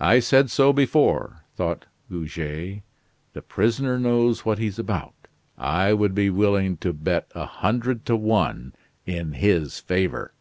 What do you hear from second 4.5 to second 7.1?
he's about. I would be willing to